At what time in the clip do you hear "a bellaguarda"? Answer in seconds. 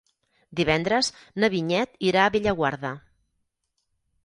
2.25-2.95